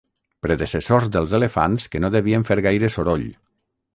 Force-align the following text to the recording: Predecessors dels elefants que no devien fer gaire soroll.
Predecessors 0.45 1.09
dels 1.15 1.35
elefants 1.41 1.85
que 1.95 2.03
no 2.05 2.11
devien 2.17 2.47
fer 2.49 2.59
gaire 2.69 2.89
soroll. 2.97 3.29